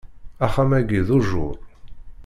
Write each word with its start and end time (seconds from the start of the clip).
Axxam-agi 0.45 1.01
d 1.07 1.09
ujjuṛ. 1.17 1.55